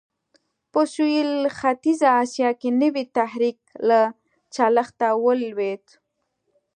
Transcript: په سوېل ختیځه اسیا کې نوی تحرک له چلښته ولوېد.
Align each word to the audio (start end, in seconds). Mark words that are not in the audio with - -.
په 0.71 0.81
سوېل 0.93 1.31
ختیځه 1.57 2.09
اسیا 2.23 2.49
کې 2.59 2.69
نوی 2.81 3.03
تحرک 3.15 3.59
له 3.87 4.01
چلښته 4.53 5.07
ولوېد. 5.25 5.85